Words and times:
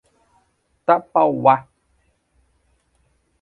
Tapauá 0.85 1.55